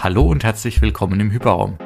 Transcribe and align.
Hallo 0.00 0.22
und 0.22 0.44
herzlich 0.44 0.80
willkommen 0.80 1.18
im 1.18 1.32
Hyperraum. 1.32 1.76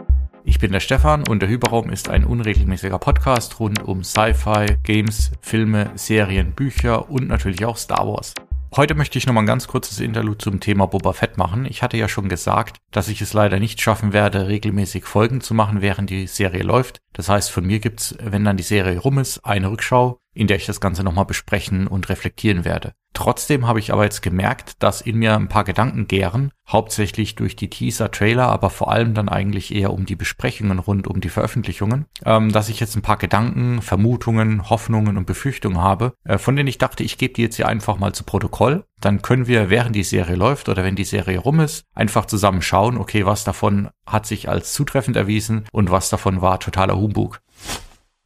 Ich 0.45 0.59
bin 0.59 0.71
der 0.71 0.81
Stefan 0.81 1.27
und 1.27 1.41
der 1.41 1.49
Hyperraum 1.49 1.89
ist 1.89 2.11
ein 2.11 2.25
unregelmäßiger 2.25 2.99
Podcast 2.99 3.59
rund 3.59 3.83
um 3.85 4.05
Sci-Fi, 4.05 4.77
Games, 4.83 5.31
Filme, 5.41 5.91
Serien, 5.95 6.53
Bücher 6.53 7.09
und 7.09 7.27
natürlich 7.27 7.65
auch 7.65 7.79
Star 7.79 8.07
Wars. 8.07 8.35
Heute 8.77 8.95
möchte 8.95 9.17
ich 9.17 9.27
nochmal 9.27 9.45
ein 9.45 9.47
ganz 9.47 9.67
kurzes 9.67 9.99
Interlude 9.99 10.37
zum 10.37 10.61
Thema 10.61 10.87
Boba 10.87 11.15
Fett 11.15 11.39
machen. 11.39 11.65
Ich 11.65 11.83
hatte 11.83 11.97
ja 11.97 12.07
schon 12.07 12.29
gesagt, 12.29 12.77
dass 12.91 13.09
ich 13.09 13.23
es 13.23 13.33
leider 13.33 13.59
nicht 13.59 13.81
schaffen 13.81 14.13
werde, 14.13 14.47
regelmäßig 14.47 15.05
Folgen 15.05 15.41
zu 15.41 15.55
machen, 15.55 15.81
während 15.81 16.11
die 16.11 16.27
Serie 16.27 16.65
läuft. 16.65 16.99
Das 17.15 17.31
heißt, 17.31 17.51
von 17.51 17.65
mir 17.65 17.81
gibt's, 17.81 18.15
wenn 18.23 18.45
dann 18.45 18.59
die 18.59 18.63
Serie 18.63 18.99
rum 18.99 19.19
ist, 19.21 19.39
eine 19.47 19.71
Rückschau, 19.71 20.19
in 20.35 20.47
der 20.47 20.57
ich 20.57 20.67
das 20.67 20.81
Ganze 20.81 21.03
nochmal 21.03 21.27
besprechen 21.27 21.87
und 21.87 22.09
reflektieren 22.09 22.65
werde. 22.65 22.93
Trotzdem 23.15 23.67
habe 23.67 23.79
ich 23.79 23.93
aber 23.93 24.05
jetzt 24.05 24.23
gemerkt, 24.23 24.83
dass 24.83 25.03
in 25.03 25.19
mir 25.19 25.35
ein 25.37 25.49
paar 25.49 25.65
Gedanken 25.65 26.09
gären, 26.09 26.51
hauptsächlich 26.67 27.35
durch 27.35 27.57
die 27.57 27.69
Teaser-Trailer, 27.69 28.49
aber 28.49 28.71
vor 28.71 28.91
allem 28.91 29.13
dann 29.13 29.29
eigentlich 29.29 29.75
eher 29.75 29.93
um 29.93 30.07
die 30.07 30.17
Besprechungen 30.17 30.79
rund 30.79 31.07
um 31.07 31.21
die 31.21 31.29
Veröffentlichungen, 31.29 32.07
ähm, 32.25 32.51
dass 32.53 32.71
ich 32.71 32.81
jetzt 32.81 32.97
ein 32.97 33.03
paar 33.03 33.19
Gedanken, 33.19 33.83
Vermutungen, 33.83 34.71
Hoffnungen 34.71 35.19
und 35.19 35.27
Befürchtungen 35.27 35.79
habe, 35.79 36.15
äh, 36.25 36.39
von 36.39 36.57
denen 36.57 36.69
ich 36.69 36.79
dachte, 36.79 37.05
ich 37.05 37.19
gebe 37.19 37.35
die 37.35 37.43
jetzt 37.43 37.57
hier 37.57 37.69
einfach 37.69 37.99
mal 37.99 38.13
zu 38.13 38.25
Protokoll. 38.25 38.85
Dann 39.01 39.21
können 39.21 39.47
wir, 39.47 39.69
während 39.69 39.95
die 39.95 40.05
Serie 40.05 40.37
läuft 40.37 40.69
oder 40.69 40.85
wenn 40.85 40.97
die 40.97 41.05
Serie 41.05 41.41
rum 41.41 41.61
ist, 41.61 41.85
einfach 41.95 42.25
zusammen 42.25 42.63
schauen, 42.63 42.97
okay, 42.97 43.27
was 43.27 43.45
davon 43.45 43.91
hat 44.07 44.27
sich 44.27 44.49
als 44.49 44.73
zutreffend 44.73 45.17
erwiesen 45.17 45.67
und 45.73 45.91
was 45.91 46.09
davon 46.09 46.41
war 46.41 46.61
totaler 46.61 46.97
Humbug. 46.97 47.41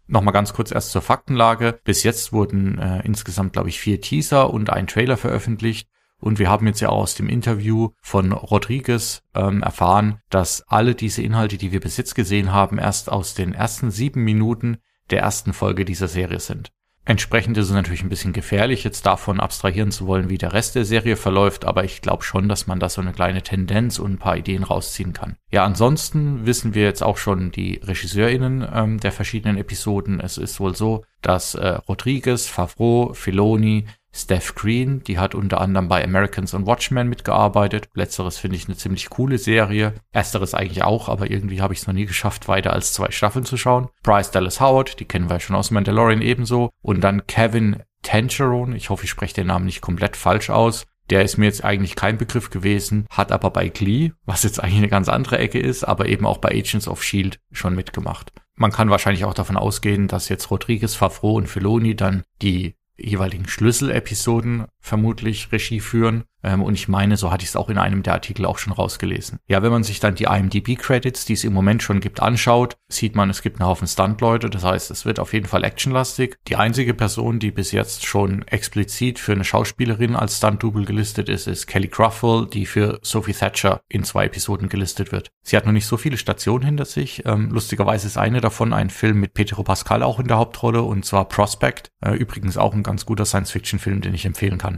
Nochmal 0.08 0.32
ganz 0.32 0.52
kurz 0.52 0.70
erst 0.70 0.92
zur 0.92 1.02
Faktenlage. 1.02 1.80
Bis 1.84 2.02
jetzt 2.02 2.32
wurden 2.32 2.78
äh, 2.78 3.00
insgesamt, 3.04 3.52
glaube 3.52 3.68
ich, 3.68 3.80
vier 3.80 4.00
Teaser 4.00 4.52
und 4.52 4.70
ein 4.70 4.86
Trailer 4.86 5.16
veröffentlicht. 5.16 5.88
Und 6.18 6.38
wir 6.38 6.48
haben 6.48 6.66
jetzt 6.66 6.80
ja 6.80 6.88
auch 6.88 7.02
aus 7.02 7.14
dem 7.14 7.28
Interview 7.28 7.90
von 8.00 8.32
Rodriguez 8.32 9.22
ähm, 9.34 9.62
erfahren, 9.62 10.20
dass 10.30 10.64
alle 10.68 10.94
diese 10.94 11.22
Inhalte, 11.22 11.58
die 11.58 11.72
wir 11.72 11.80
bis 11.80 11.96
jetzt 11.96 12.14
gesehen 12.14 12.52
haben, 12.52 12.78
erst 12.78 13.10
aus 13.10 13.34
den 13.34 13.52
ersten 13.52 13.90
sieben 13.90 14.24
Minuten 14.24 14.78
der 15.10 15.20
ersten 15.20 15.52
Folge 15.52 15.84
dieser 15.84 16.08
Serie 16.08 16.40
sind. 16.40 16.72
Entsprechend 17.08 17.56
ist 17.56 17.68
es 17.68 17.72
natürlich 17.72 18.02
ein 18.02 18.08
bisschen 18.08 18.32
gefährlich, 18.32 18.82
jetzt 18.82 19.06
davon 19.06 19.38
abstrahieren 19.38 19.92
zu 19.92 20.08
wollen, 20.08 20.28
wie 20.28 20.38
der 20.38 20.52
Rest 20.52 20.74
der 20.74 20.84
Serie 20.84 21.14
verläuft, 21.14 21.64
aber 21.64 21.84
ich 21.84 22.02
glaube 22.02 22.24
schon, 22.24 22.48
dass 22.48 22.66
man 22.66 22.80
da 22.80 22.88
so 22.88 23.00
eine 23.00 23.12
kleine 23.12 23.42
Tendenz 23.42 24.00
und 24.00 24.14
ein 24.14 24.18
paar 24.18 24.36
Ideen 24.36 24.64
rausziehen 24.64 25.12
kann. 25.12 25.36
Ja, 25.52 25.64
ansonsten 25.64 26.46
wissen 26.46 26.74
wir 26.74 26.82
jetzt 26.82 27.04
auch 27.04 27.16
schon 27.16 27.52
die 27.52 27.76
RegisseurInnen 27.76 28.66
ähm, 28.74 28.98
der 28.98 29.12
verschiedenen 29.12 29.56
Episoden. 29.56 30.18
Es 30.18 30.36
ist 30.36 30.58
wohl 30.58 30.74
so, 30.74 31.04
dass 31.22 31.54
äh, 31.54 31.78
Rodriguez, 31.88 32.46
Favreau, 32.46 33.12
Filoni, 33.14 33.86
Steph 34.16 34.54
Green, 34.54 35.02
die 35.04 35.18
hat 35.18 35.34
unter 35.34 35.60
anderem 35.60 35.88
bei 35.88 36.02
Americans 36.02 36.54
und 36.54 36.66
Watchmen 36.66 37.08
mitgearbeitet. 37.08 37.88
Letzteres 37.94 38.38
finde 38.38 38.56
ich 38.56 38.66
eine 38.66 38.76
ziemlich 38.76 39.10
coole 39.10 39.36
Serie. 39.36 39.92
Ersteres 40.10 40.54
eigentlich 40.54 40.82
auch, 40.82 41.08
aber 41.08 41.30
irgendwie 41.30 41.60
habe 41.60 41.74
ich 41.74 41.80
es 41.80 41.86
noch 41.86 41.94
nie 41.94 42.06
geschafft, 42.06 42.48
weiter 42.48 42.72
als 42.72 42.94
zwei 42.94 43.10
Staffeln 43.10 43.44
zu 43.44 43.56
schauen. 43.56 43.88
Bryce 44.02 44.30
Dallas 44.30 44.60
Howard, 44.60 44.98
die 45.00 45.04
kennen 45.04 45.28
wir 45.28 45.38
schon 45.38 45.54
aus 45.54 45.70
Mandalorian 45.70 46.22
ebenso. 46.22 46.70
Und 46.80 47.02
dann 47.02 47.26
Kevin 47.26 47.82
Tancheron, 48.02 48.74
ich 48.74 48.88
hoffe, 48.88 49.04
ich 49.04 49.10
spreche 49.10 49.34
den 49.34 49.48
Namen 49.48 49.66
nicht 49.66 49.82
komplett 49.82 50.16
falsch 50.16 50.48
aus. 50.48 50.86
Der 51.10 51.22
ist 51.22 51.36
mir 51.36 51.46
jetzt 51.46 51.62
eigentlich 51.62 51.94
kein 51.94 52.18
Begriff 52.18 52.50
gewesen, 52.50 53.06
hat 53.10 53.30
aber 53.30 53.50
bei 53.50 53.68
Glee, 53.68 54.12
was 54.24 54.42
jetzt 54.42 54.62
eigentlich 54.62 54.78
eine 54.78 54.88
ganz 54.88 55.08
andere 55.08 55.38
Ecke 55.38 55.60
ist, 55.60 55.84
aber 55.84 56.06
eben 56.06 56.26
auch 56.26 56.38
bei 56.38 56.50
Agents 56.50 56.88
of 56.88 57.04
Shield 57.04 57.38
schon 57.52 57.76
mitgemacht. 57.76 58.32
Man 58.56 58.72
kann 58.72 58.90
wahrscheinlich 58.90 59.24
auch 59.24 59.34
davon 59.34 59.56
ausgehen, 59.56 60.08
dass 60.08 60.28
jetzt 60.28 60.50
Rodriguez, 60.50 60.94
Favreau 60.94 61.34
und 61.34 61.46
Filoni 61.46 61.94
dann 61.94 62.24
die 62.42 62.74
jeweiligen 62.96 63.48
Schlüsselepisoden 63.48 64.66
vermutlich 64.86 65.50
Regie 65.52 65.80
führen. 65.80 66.24
Ähm, 66.42 66.62
und 66.62 66.74
ich 66.74 66.86
meine, 66.86 67.16
so 67.16 67.32
hatte 67.32 67.42
ich 67.42 67.50
es 67.50 67.56
auch 67.56 67.68
in 67.68 67.78
einem 67.78 68.04
der 68.04 68.12
Artikel 68.12 68.44
auch 68.46 68.58
schon 68.58 68.72
rausgelesen. 68.72 69.40
Ja, 69.48 69.62
wenn 69.62 69.72
man 69.72 69.82
sich 69.82 69.98
dann 69.98 70.14
die 70.14 70.24
IMDb-Credits, 70.24 71.24
die 71.24 71.32
es 71.32 71.42
im 71.42 71.52
Moment 71.52 71.82
schon 71.82 72.00
gibt, 72.00 72.22
anschaut, 72.22 72.76
sieht 72.88 73.16
man, 73.16 73.28
es 73.28 73.42
gibt 73.42 73.60
einen 73.60 73.68
Haufen 73.68 73.88
Stunt-Leute. 73.88 74.48
Das 74.48 74.62
heißt, 74.62 74.90
es 74.92 75.04
wird 75.04 75.18
auf 75.18 75.32
jeden 75.32 75.46
Fall 75.46 75.64
actionlastig. 75.64 76.36
Die 76.46 76.56
einzige 76.56 76.94
Person, 76.94 77.40
die 77.40 77.50
bis 77.50 77.72
jetzt 77.72 78.06
schon 78.06 78.42
explizit 78.46 79.18
für 79.18 79.32
eine 79.32 79.44
Schauspielerin 79.44 80.14
als 80.14 80.38
Stunt-Double 80.38 80.84
gelistet 80.84 81.28
ist, 81.28 81.48
ist 81.48 81.66
Kelly 81.66 81.88
Cruffell, 81.88 82.46
die 82.46 82.66
für 82.66 83.00
Sophie 83.02 83.32
Thatcher 83.32 83.80
in 83.88 84.04
zwei 84.04 84.26
Episoden 84.26 84.68
gelistet 84.68 85.10
wird. 85.10 85.32
Sie 85.42 85.56
hat 85.56 85.66
noch 85.66 85.72
nicht 85.72 85.86
so 85.86 85.96
viele 85.96 86.16
Stationen 86.16 86.64
hinter 86.64 86.84
sich. 86.84 87.24
Ähm, 87.26 87.50
lustigerweise 87.50 88.06
ist 88.06 88.18
eine 88.18 88.40
davon 88.40 88.72
ein 88.72 88.90
Film 88.90 89.18
mit 89.18 89.34
Pedro 89.34 89.64
Pascal 89.64 90.04
auch 90.04 90.20
in 90.20 90.28
der 90.28 90.38
Hauptrolle, 90.38 90.82
und 90.82 91.04
zwar 91.04 91.26
Prospect. 91.26 91.90
Äh, 92.00 92.12
übrigens 92.12 92.56
auch 92.56 92.72
ein 92.72 92.84
ganz 92.84 93.04
guter 93.04 93.24
Science-Fiction-Film, 93.24 94.00
den 94.00 94.14
ich 94.14 94.26
empfehlen 94.26 94.58
kann. 94.58 94.75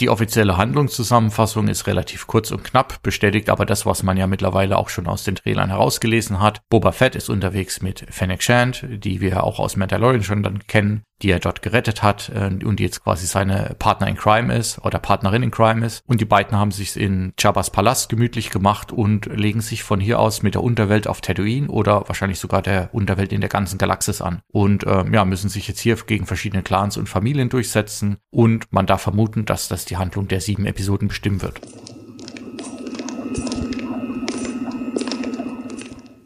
Die 0.00 0.08
offizielle 0.08 0.56
Handlungszusammenfassung 0.56 1.68
ist 1.68 1.86
relativ 1.86 2.26
kurz 2.26 2.50
und 2.50 2.64
knapp, 2.64 3.02
bestätigt 3.02 3.50
aber 3.50 3.66
das, 3.66 3.84
was 3.84 4.02
man 4.02 4.16
ja 4.16 4.26
mittlerweile 4.26 4.78
auch 4.78 4.88
schon 4.88 5.06
aus 5.06 5.24
den 5.24 5.34
Trailern 5.34 5.68
herausgelesen 5.68 6.40
hat. 6.40 6.62
Boba 6.70 6.92
Fett 6.92 7.14
ist 7.14 7.28
unterwegs 7.28 7.82
mit 7.82 8.06
Fennec 8.08 8.42
Shand, 8.42 8.86
die 8.88 9.20
wir 9.20 9.44
auch 9.44 9.58
aus 9.58 9.76
Mandalorian 9.76 10.22
schon 10.22 10.42
dann 10.42 10.66
kennen, 10.66 11.02
die 11.22 11.30
er 11.30 11.38
dort 11.38 11.62
gerettet 11.62 12.02
hat 12.02 12.30
äh, 12.34 12.50
und 12.64 12.78
die 12.78 12.84
jetzt 12.84 13.02
quasi 13.02 13.26
seine 13.26 13.74
Partner 13.78 14.08
in 14.08 14.16
Crime 14.16 14.54
ist 14.54 14.78
oder 14.84 14.98
Partnerin 14.98 15.42
in 15.42 15.50
Crime 15.50 15.84
ist. 15.84 16.02
Und 16.06 16.20
die 16.20 16.24
beiden 16.24 16.56
haben 16.56 16.70
sich 16.70 16.96
in 16.96 17.32
Jabba's 17.38 17.70
Palast 17.70 18.08
gemütlich 18.08 18.50
gemacht 18.50 18.92
und 18.92 19.26
legen 19.26 19.60
sich 19.60 19.82
von 19.82 20.00
hier 20.00 20.18
aus 20.18 20.42
mit 20.42 20.54
der 20.54 20.62
Unterwelt 20.62 21.06
auf 21.06 21.20
Tatooine 21.20 21.68
oder 21.68 22.08
wahrscheinlich 22.08 22.38
sogar 22.38 22.62
der 22.62 22.90
Unterwelt 22.92 23.32
in 23.32 23.40
der 23.40 23.50
ganzen 23.50 23.78
Galaxis 23.78 24.20
an. 24.20 24.42
Und 24.48 24.84
äh, 24.84 25.04
ja, 25.10 25.24
müssen 25.24 25.48
sich 25.48 25.68
jetzt 25.68 25.80
hier 25.80 25.96
gegen 25.96 26.26
verschiedene 26.26 26.62
Clans 26.62 26.96
und 26.96 27.08
Familien 27.08 27.48
durchsetzen. 27.48 28.18
Und 28.30 28.72
man 28.72 28.86
darf 28.86 29.02
vermuten, 29.02 29.44
dass 29.44 29.68
das 29.68 29.84
die 29.84 29.96
Handlung 29.96 30.28
der 30.28 30.40
sieben 30.40 30.66
Episoden 30.66 31.08
bestimmen 31.08 31.42
wird. 31.42 31.60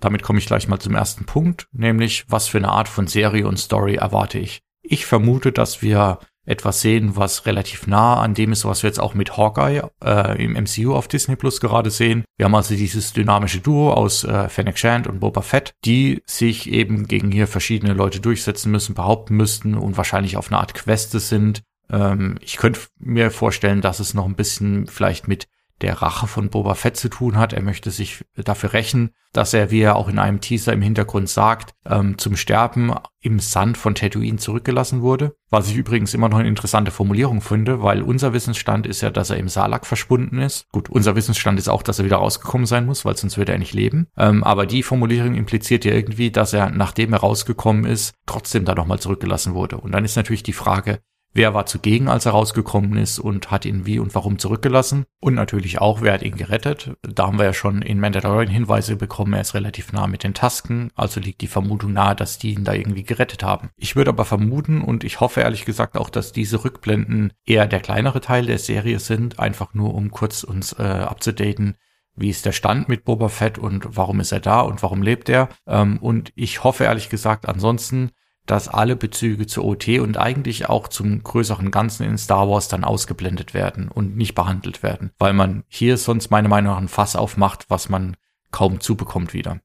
Damit 0.04 0.22
komme 0.22 0.38
ich 0.38 0.44
gleich 0.44 0.68
mal 0.68 0.78
zum 0.78 0.94
ersten 0.94 1.24
Punkt, 1.24 1.66
nämlich 1.72 2.26
was 2.28 2.46
für 2.46 2.58
eine 2.58 2.68
Art 2.68 2.88
von 2.88 3.06
Serie 3.06 3.48
und 3.48 3.58
Story 3.58 3.94
erwarte 3.94 4.38
ich. 4.38 4.60
Ich 4.86 5.06
vermute, 5.06 5.50
dass 5.50 5.80
wir 5.80 6.18
etwas 6.46 6.82
sehen, 6.82 7.16
was 7.16 7.46
relativ 7.46 7.86
nah 7.86 8.20
an 8.20 8.34
dem 8.34 8.52
ist, 8.52 8.66
was 8.66 8.82
wir 8.82 8.88
jetzt 8.88 9.00
auch 9.00 9.14
mit 9.14 9.38
Hawkeye 9.38 9.82
äh, 10.04 10.44
im 10.44 10.52
MCU 10.52 10.94
auf 10.94 11.08
Disney 11.08 11.36
Plus 11.36 11.58
gerade 11.58 11.90
sehen. 11.90 12.24
Wir 12.36 12.44
haben 12.44 12.54
also 12.54 12.74
dieses 12.74 13.14
dynamische 13.14 13.60
Duo 13.60 13.92
aus 13.94 14.24
äh, 14.24 14.50
Fennec 14.50 14.78
Shand 14.78 15.06
und 15.06 15.20
Boba 15.20 15.40
Fett, 15.40 15.72
die 15.86 16.22
sich 16.26 16.70
eben 16.70 17.08
gegen 17.08 17.30
hier 17.30 17.46
verschiedene 17.46 17.94
Leute 17.94 18.20
durchsetzen 18.20 18.70
müssen, 18.70 18.94
behaupten 18.94 19.36
müssten 19.36 19.74
und 19.74 19.96
wahrscheinlich 19.96 20.36
auf 20.36 20.48
eine 20.48 20.58
Art 20.58 20.74
Queste 20.74 21.18
sind. 21.18 21.62
Ähm, 21.90 22.36
ich 22.42 22.58
könnte 22.58 22.80
mir 22.98 23.30
vorstellen, 23.30 23.80
dass 23.80 24.00
es 24.00 24.12
noch 24.12 24.26
ein 24.26 24.36
bisschen 24.36 24.86
vielleicht 24.86 25.28
mit 25.28 25.46
der 25.80 26.00
Rache 26.00 26.26
von 26.26 26.50
Boba 26.50 26.74
Fett 26.74 26.96
zu 26.96 27.08
tun 27.08 27.36
hat. 27.36 27.52
Er 27.52 27.62
möchte 27.62 27.90
sich 27.90 28.24
dafür 28.34 28.72
rächen, 28.72 29.10
dass 29.32 29.52
er, 29.52 29.70
wie 29.70 29.80
er 29.80 29.96
auch 29.96 30.08
in 30.08 30.18
einem 30.18 30.40
Teaser 30.40 30.72
im 30.72 30.82
Hintergrund 30.82 31.28
sagt, 31.28 31.74
ähm, 31.84 32.16
zum 32.18 32.36
Sterben 32.36 32.94
im 33.20 33.40
Sand 33.40 33.76
von 33.76 33.94
Tatooine 33.94 34.38
zurückgelassen 34.38 35.02
wurde. 35.02 35.34
Was 35.50 35.68
ich 35.68 35.76
übrigens 35.76 36.14
immer 36.14 36.28
noch 36.28 36.38
eine 36.38 36.48
interessante 36.48 36.90
Formulierung 36.90 37.40
finde, 37.40 37.82
weil 37.82 38.02
unser 38.02 38.32
Wissensstand 38.32 38.86
ist 38.86 39.00
ja, 39.00 39.10
dass 39.10 39.30
er 39.30 39.36
im 39.36 39.48
Salak 39.48 39.86
verschwunden 39.86 40.38
ist. 40.38 40.68
Gut, 40.70 40.88
unser 40.88 41.16
Wissensstand 41.16 41.58
ist 41.58 41.68
auch, 41.68 41.82
dass 41.82 41.98
er 41.98 42.04
wieder 42.04 42.16
rausgekommen 42.16 42.66
sein 42.66 42.86
muss, 42.86 43.04
weil 43.04 43.16
sonst 43.16 43.36
würde 43.36 43.52
er 43.52 43.58
nicht 43.58 43.74
leben. 43.74 44.06
Ähm, 44.16 44.44
aber 44.44 44.66
die 44.66 44.82
Formulierung 44.82 45.34
impliziert 45.34 45.84
ja 45.84 45.92
irgendwie, 45.92 46.30
dass 46.30 46.52
er, 46.52 46.70
nachdem 46.70 47.12
er 47.12 47.20
rausgekommen 47.20 47.84
ist, 47.84 48.14
trotzdem 48.26 48.64
da 48.64 48.74
nochmal 48.74 49.00
zurückgelassen 49.00 49.54
wurde. 49.54 49.78
Und 49.78 49.92
dann 49.92 50.04
ist 50.04 50.16
natürlich 50.16 50.44
die 50.44 50.52
Frage, 50.52 51.00
Wer 51.36 51.52
war 51.52 51.66
zugegen, 51.66 52.08
als 52.08 52.26
er 52.26 52.32
rausgekommen 52.32 52.96
ist 52.96 53.18
und 53.18 53.50
hat 53.50 53.64
ihn 53.64 53.86
wie 53.86 53.98
und 53.98 54.14
warum 54.14 54.38
zurückgelassen? 54.38 55.04
Und 55.18 55.34
natürlich 55.34 55.80
auch, 55.80 56.00
wer 56.00 56.12
hat 56.12 56.22
ihn 56.22 56.36
gerettet? 56.36 56.92
Da 57.02 57.26
haben 57.26 57.38
wir 57.38 57.44
ja 57.44 57.52
schon 57.52 57.82
in 57.82 57.98
Mandalorian 57.98 58.52
Hinweise 58.52 58.94
bekommen, 58.94 59.32
er 59.32 59.40
ist 59.40 59.54
relativ 59.54 59.92
nah 59.92 60.06
mit 60.06 60.22
den 60.22 60.32
Tasken, 60.32 60.92
also 60.94 61.18
liegt 61.18 61.40
die 61.40 61.48
Vermutung 61.48 61.92
nahe, 61.92 62.14
dass 62.14 62.38
die 62.38 62.54
ihn 62.54 62.62
da 62.62 62.72
irgendwie 62.72 63.02
gerettet 63.02 63.42
haben. 63.42 63.70
Ich 63.76 63.96
würde 63.96 64.10
aber 64.10 64.24
vermuten 64.24 64.80
und 64.80 65.02
ich 65.02 65.18
hoffe 65.18 65.40
ehrlich 65.40 65.64
gesagt 65.64 65.98
auch, 65.98 66.08
dass 66.08 66.30
diese 66.30 66.62
Rückblenden 66.62 67.32
eher 67.44 67.66
der 67.66 67.80
kleinere 67.80 68.20
Teil 68.20 68.46
der 68.46 68.60
Serie 68.60 69.00
sind, 69.00 69.40
einfach 69.40 69.74
nur 69.74 69.92
um 69.92 70.12
kurz 70.12 70.44
uns 70.44 70.72
äh, 70.78 70.82
abzudaten, 70.82 71.74
wie 72.14 72.30
ist 72.30 72.46
der 72.46 72.52
Stand 72.52 72.88
mit 72.88 73.04
Boba 73.04 73.28
Fett 73.28 73.58
und 73.58 73.96
warum 73.96 74.20
ist 74.20 74.30
er 74.30 74.38
da 74.38 74.60
und 74.60 74.84
warum 74.84 75.02
lebt 75.02 75.28
er. 75.28 75.48
Ähm, 75.66 75.98
und 75.98 76.30
ich 76.36 76.62
hoffe 76.62 76.84
ehrlich 76.84 77.08
gesagt 77.08 77.48
ansonsten, 77.48 78.12
dass 78.46 78.68
alle 78.68 78.96
Bezüge 78.96 79.46
zur 79.46 79.64
OT 79.64 79.88
und 80.00 80.16
eigentlich 80.16 80.68
auch 80.68 80.88
zum 80.88 81.22
größeren 81.22 81.70
Ganzen 81.70 82.04
in 82.04 82.18
Star 82.18 82.48
Wars 82.48 82.68
dann 82.68 82.84
ausgeblendet 82.84 83.54
werden 83.54 83.88
und 83.88 84.16
nicht 84.16 84.34
behandelt 84.34 84.82
werden, 84.82 85.12
weil 85.18 85.32
man 85.32 85.64
hier 85.68 85.96
sonst 85.96 86.30
meiner 86.30 86.48
Meinung 86.48 86.72
nach 86.72 86.80
ein 86.80 86.88
Fass 86.88 87.16
aufmacht, 87.16 87.66
was 87.68 87.88
man 87.88 88.16
kaum 88.50 88.80
zubekommt 88.80 89.32
wieder. 89.32 89.60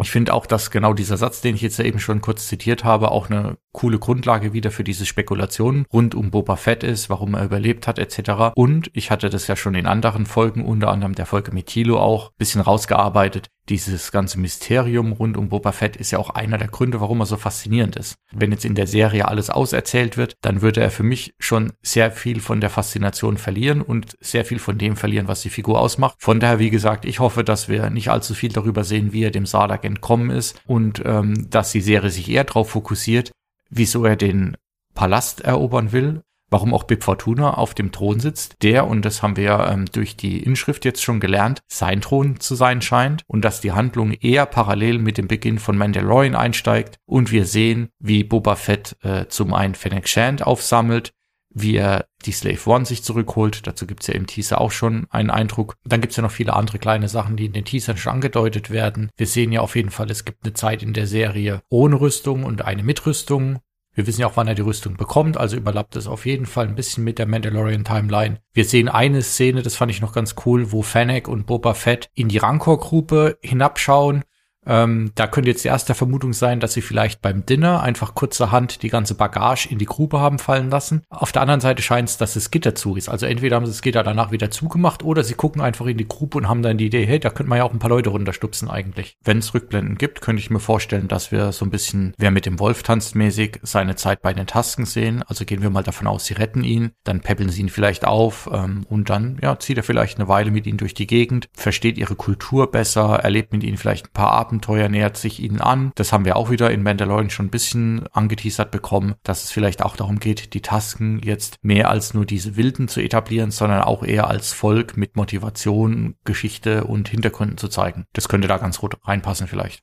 Ich 0.00 0.10
finde 0.10 0.34
auch, 0.34 0.46
dass 0.46 0.72
genau 0.72 0.92
dieser 0.92 1.16
Satz, 1.16 1.40
den 1.40 1.54
ich 1.54 1.62
jetzt 1.62 1.78
eben 1.78 2.00
schon 2.00 2.20
kurz 2.20 2.48
zitiert 2.48 2.82
habe, 2.82 3.12
auch 3.12 3.30
eine 3.30 3.58
coole 3.72 4.00
Grundlage 4.00 4.52
wieder 4.52 4.72
für 4.72 4.82
diese 4.82 5.06
Spekulationen 5.06 5.86
rund 5.92 6.16
um 6.16 6.32
Boba 6.32 6.56
Fett 6.56 6.82
ist, 6.82 7.10
warum 7.10 7.34
er 7.34 7.44
überlebt 7.44 7.86
hat 7.86 8.00
etc. 8.00 8.56
Und 8.56 8.90
ich 8.92 9.12
hatte 9.12 9.30
das 9.30 9.46
ja 9.46 9.54
schon 9.54 9.76
in 9.76 9.86
anderen 9.86 10.26
Folgen, 10.26 10.64
unter 10.64 10.90
anderem 10.90 11.14
der 11.14 11.26
Folge 11.26 11.52
mit 11.52 11.66
Tilo 11.66 12.00
auch, 12.00 12.32
bisschen 12.32 12.60
rausgearbeitet. 12.60 13.50
Dieses 13.68 14.12
ganze 14.12 14.38
Mysterium 14.38 15.12
rund 15.12 15.36
um 15.36 15.48
Boba 15.48 15.72
Fett 15.72 15.96
ist 15.96 16.10
ja 16.10 16.18
auch 16.18 16.30
einer 16.30 16.58
der 16.58 16.68
Gründe, 16.68 17.00
warum 17.00 17.20
er 17.20 17.26
so 17.26 17.36
faszinierend 17.36 17.96
ist. 17.96 18.16
Wenn 18.32 18.52
jetzt 18.52 18.64
in 18.64 18.74
der 18.74 18.86
Serie 18.86 19.26
alles 19.26 19.48
auserzählt 19.48 20.16
wird, 20.16 20.34
dann 20.42 20.60
würde 20.60 20.80
er 20.80 20.90
für 20.90 21.02
mich 21.02 21.34
schon 21.38 21.72
sehr 21.82 22.10
viel 22.10 22.40
von 22.40 22.60
der 22.60 22.70
Faszination 22.70 23.38
verlieren 23.38 23.80
und 23.80 24.16
sehr 24.20 24.44
viel 24.44 24.58
von 24.58 24.76
dem 24.76 24.96
verlieren, 24.96 25.28
was 25.28 25.42
die 25.42 25.50
Figur 25.50 25.80
ausmacht. 25.80 26.16
Von 26.18 26.40
daher, 26.40 26.58
wie 26.58 26.70
gesagt, 26.70 27.04
ich 27.04 27.20
hoffe, 27.20 27.44
dass 27.44 27.68
wir 27.68 27.88
nicht 27.90 28.10
allzu 28.10 28.34
viel 28.34 28.52
darüber 28.52 28.84
sehen, 28.84 29.12
wie 29.12 29.24
er 29.24 29.30
dem 29.30 29.46
Sarlacc 29.46 29.84
entkommen 29.84 30.30
ist 30.30 30.60
und 30.66 31.02
ähm, 31.04 31.48
dass 31.50 31.72
die 31.72 31.80
Serie 31.80 32.10
sich 32.10 32.30
eher 32.30 32.44
darauf 32.44 32.70
fokussiert, 32.70 33.32
wieso 33.70 34.04
er 34.04 34.16
den 34.16 34.56
Palast 34.94 35.40
erobern 35.40 35.92
will 35.92 36.22
warum 36.50 36.74
auch 36.74 36.84
Bib 36.84 37.02
Fortuna 37.02 37.54
auf 37.54 37.74
dem 37.74 37.92
Thron 37.92 38.20
sitzt, 38.20 38.56
der, 38.62 38.86
und 38.86 39.04
das 39.04 39.22
haben 39.22 39.36
wir 39.36 39.66
ähm, 39.68 39.86
durch 39.86 40.16
die 40.16 40.42
Inschrift 40.42 40.84
jetzt 40.84 41.02
schon 41.02 41.20
gelernt, 41.20 41.60
sein 41.66 42.00
Thron 42.00 42.40
zu 42.40 42.54
sein 42.54 42.82
scheint 42.82 43.22
und 43.26 43.44
dass 43.44 43.60
die 43.60 43.72
Handlung 43.72 44.12
eher 44.12 44.46
parallel 44.46 44.98
mit 44.98 45.18
dem 45.18 45.28
Beginn 45.28 45.58
von 45.58 45.76
Mandalorian 45.76 46.34
einsteigt 46.34 46.96
und 47.06 47.32
wir 47.32 47.46
sehen, 47.46 47.88
wie 47.98 48.24
Boba 48.24 48.56
Fett 48.56 48.96
äh, 49.02 49.26
zum 49.28 49.54
einen 49.54 49.74
Fennec 49.74 50.08
Shand 50.08 50.46
aufsammelt, 50.46 51.12
wie 51.54 51.76
er 51.76 52.06
die 52.26 52.32
Slave 52.32 52.58
One 52.66 52.84
sich 52.84 53.02
zurückholt. 53.04 53.66
Dazu 53.66 53.86
gibt's 53.86 54.08
ja 54.08 54.14
im 54.14 54.26
Teaser 54.26 54.60
auch 54.60 54.72
schon 54.72 55.06
einen 55.10 55.30
Eindruck. 55.30 55.76
Dann 55.84 56.00
gibt's 56.00 56.16
ja 56.16 56.22
noch 56.22 56.32
viele 56.32 56.54
andere 56.54 56.78
kleine 56.78 57.08
Sachen, 57.08 57.36
die 57.36 57.46
in 57.46 57.52
den 57.52 57.64
Teasern 57.64 57.96
schon 57.96 58.14
angedeutet 58.14 58.70
werden. 58.70 59.10
Wir 59.16 59.26
sehen 59.26 59.52
ja 59.52 59.60
auf 59.60 59.76
jeden 59.76 59.90
Fall, 59.90 60.10
es 60.10 60.24
gibt 60.24 60.44
eine 60.44 60.54
Zeit 60.54 60.82
in 60.82 60.92
der 60.92 61.06
Serie 61.06 61.62
ohne 61.70 62.00
Rüstung 62.00 62.44
und 62.44 62.62
eine 62.62 62.82
mit 62.82 63.06
Rüstung. 63.06 63.60
Wir 63.94 64.06
wissen 64.06 64.20
ja 64.20 64.26
auch, 64.26 64.36
wann 64.36 64.48
er 64.48 64.56
die 64.56 64.62
Rüstung 64.62 64.96
bekommt, 64.96 65.36
also 65.36 65.56
überlappt 65.56 65.94
es 65.94 66.08
auf 66.08 66.26
jeden 66.26 66.46
Fall 66.46 66.66
ein 66.66 66.74
bisschen 66.74 67.04
mit 67.04 67.18
der 67.18 67.26
Mandalorian 67.26 67.84
Timeline. 67.84 68.40
Wir 68.52 68.64
sehen 68.64 68.88
eine 68.88 69.22
Szene, 69.22 69.62
das 69.62 69.76
fand 69.76 69.92
ich 69.92 70.00
noch 70.00 70.12
ganz 70.12 70.34
cool, 70.44 70.72
wo 70.72 70.82
Fennec 70.82 71.28
und 71.28 71.46
Boba 71.46 71.74
Fett 71.74 72.08
in 72.14 72.28
die 72.28 72.38
Rancor-Gruppe 72.38 73.38
hinabschauen 73.40 74.24
ähm, 74.66 75.12
da 75.14 75.26
könnte 75.26 75.50
jetzt 75.50 75.64
die 75.64 75.68
erste 75.68 75.94
Vermutung 75.94 76.32
sein, 76.32 76.60
dass 76.60 76.72
sie 76.72 76.82
vielleicht 76.82 77.22
beim 77.22 77.46
Dinner 77.46 77.82
einfach 77.82 78.14
kurzerhand 78.14 78.82
die 78.82 78.88
ganze 78.88 79.14
Bagage 79.14 79.68
in 79.70 79.78
die 79.78 79.84
Grube 79.84 80.20
haben 80.20 80.38
fallen 80.38 80.70
lassen. 80.70 81.02
Auf 81.10 81.32
der 81.32 81.42
anderen 81.42 81.60
Seite 81.60 81.82
scheint 81.82 82.08
es, 82.08 82.16
dass 82.16 82.34
das 82.34 82.50
Gitter 82.50 82.74
zu 82.74 82.96
ist. 82.96 83.08
Also 83.08 83.26
entweder 83.26 83.56
haben 83.56 83.66
sie 83.66 83.72
das 83.72 83.82
Gitter 83.82 84.02
danach 84.02 84.30
wieder 84.30 84.50
zugemacht 84.50 85.02
oder 85.02 85.24
sie 85.24 85.34
gucken 85.34 85.60
einfach 85.60 85.86
in 85.86 85.98
die 85.98 86.08
Grube 86.08 86.38
und 86.38 86.48
haben 86.48 86.62
dann 86.62 86.78
die 86.78 86.86
Idee, 86.86 87.06
hey, 87.06 87.20
da 87.20 87.30
könnte 87.30 87.50
man 87.50 87.58
ja 87.58 87.64
auch 87.64 87.72
ein 87.72 87.78
paar 87.78 87.90
Leute 87.90 88.10
runterstupsen 88.10 88.70
eigentlich. 88.70 89.16
Wenn 89.24 89.38
es 89.38 89.54
Rückblenden 89.54 89.98
gibt, 89.98 90.20
könnte 90.20 90.40
ich 90.40 90.50
mir 90.50 90.60
vorstellen, 90.60 91.08
dass 91.08 91.32
wir 91.32 91.52
so 91.52 91.64
ein 91.64 91.70
bisschen, 91.70 92.14
wer 92.18 92.30
mit 92.30 92.46
dem 92.46 92.58
Wolf 92.58 92.82
tanzt 92.82 93.14
mäßig, 93.14 93.60
seine 93.62 93.96
Zeit 93.96 94.22
bei 94.22 94.32
den 94.32 94.46
Tasken 94.46 94.86
sehen. 94.86 95.22
Also 95.26 95.44
gehen 95.44 95.62
wir 95.62 95.70
mal 95.70 95.82
davon 95.82 96.06
aus, 96.06 96.26
sie 96.26 96.34
retten 96.34 96.64
ihn, 96.64 96.92
dann 97.04 97.20
peppeln 97.20 97.48
sie 97.48 97.62
ihn 97.62 97.68
vielleicht 97.68 98.04
auf 98.04 98.48
ähm, 98.52 98.86
und 98.88 99.10
dann 99.10 99.38
ja, 99.42 99.58
zieht 99.58 99.76
er 99.76 99.82
vielleicht 99.82 100.18
eine 100.18 100.28
Weile 100.28 100.50
mit 100.50 100.66
ihnen 100.66 100.78
durch 100.78 100.94
die 100.94 101.06
Gegend, 101.06 101.48
versteht 101.54 101.98
ihre 101.98 102.14
Kultur 102.14 102.70
besser, 102.70 103.20
erlebt 103.22 103.52
mit 103.52 103.62
ihnen 103.62 103.76
vielleicht 103.76 104.06
ein 104.06 104.12
paar 104.12 104.32
Abend 104.32 104.53
Abenteuer 104.54 104.88
nähert 104.88 105.16
sich 105.16 105.40
ihnen 105.42 105.60
an. 105.60 105.90
Das 105.96 106.12
haben 106.12 106.24
wir 106.24 106.36
auch 106.36 106.48
wieder 106.48 106.70
in 106.70 106.84
Mandalorian 106.84 107.30
schon 107.30 107.46
ein 107.46 107.50
bisschen 107.50 108.06
angeteasert 108.12 108.70
bekommen, 108.70 109.16
dass 109.24 109.42
es 109.42 109.50
vielleicht 109.50 109.82
auch 109.82 109.96
darum 109.96 110.20
geht, 110.20 110.54
die 110.54 110.62
Tasken 110.62 111.20
jetzt 111.24 111.58
mehr 111.62 111.90
als 111.90 112.14
nur 112.14 112.24
diese 112.24 112.56
Wilden 112.56 112.86
zu 112.86 113.00
etablieren, 113.00 113.50
sondern 113.50 113.82
auch 113.82 114.04
eher 114.04 114.28
als 114.28 114.52
Volk 114.52 114.96
mit 114.96 115.16
Motivation, 115.16 116.14
Geschichte 116.24 116.84
und 116.84 117.08
Hintergründen 117.08 117.58
zu 117.58 117.66
zeigen. 117.66 118.06
Das 118.12 118.28
könnte 118.28 118.46
da 118.46 118.58
ganz 118.58 118.78
gut 118.78 118.96
reinpassen 119.04 119.48
vielleicht. 119.48 119.82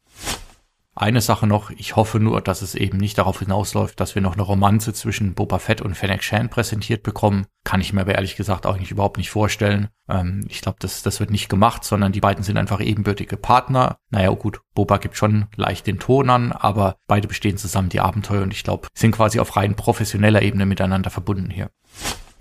Eine 0.93 1.21
Sache 1.21 1.47
noch, 1.47 1.69
ich 1.69 1.95
hoffe 1.95 2.19
nur, 2.19 2.41
dass 2.41 2.61
es 2.61 2.75
eben 2.75 2.97
nicht 2.97 3.17
darauf 3.17 3.39
hinausläuft, 3.39 3.97
dass 4.01 4.13
wir 4.13 4.21
noch 4.21 4.33
eine 4.33 4.41
Romanze 4.41 4.93
zwischen 4.93 5.33
Boba 5.35 5.57
Fett 5.57 5.81
und 5.81 5.95
Fennec 5.95 6.21
Shan 6.21 6.49
präsentiert 6.49 7.01
bekommen. 7.01 7.45
Kann 7.63 7.79
ich 7.79 7.93
mir 7.93 8.01
aber 8.01 8.15
ehrlich 8.15 8.35
gesagt 8.35 8.65
auch 8.65 8.77
nicht 8.77 8.91
überhaupt 8.91 9.17
nicht 9.17 9.29
vorstellen. 9.29 9.88
Ähm, 10.09 10.45
ich 10.49 10.59
glaube, 10.61 10.79
das, 10.81 11.01
das 11.01 11.21
wird 11.21 11.31
nicht 11.31 11.47
gemacht, 11.47 11.85
sondern 11.85 12.11
die 12.11 12.19
beiden 12.19 12.43
sind 12.43 12.57
einfach 12.57 12.81
ebenbürtige 12.81 13.38
Partner. 13.38 13.99
Naja, 14.09 14.31
gut, 14.31 14.59
Boba 14.73 14.97
gibt 14.97 15.15
schon 15.15 15.47
leicht 15.55 15.88
den 15.88 15.97
Ton 15.97 16.29
an, 16.29 16.51
aber 16.51 16.97
beide 17.07 17.29
bestehen 17.29 17.57
zusammen 17.57 17.88
die 17.88 18.01
Abenteuer 18.01 18.43
und 18.43 18.51
ich 18.51 18.65
glaube, 18.65 18.89
sind 18.93 19.15
quasi 19.15 19.39
auf 19.39 19.55
rein 19.55 19.75
professioneller 19.75 20.41
Ebene 20.41 20.65
miteinander 20.65 21.09
verbunden 21.09 21.49
hier. 21.49 21.69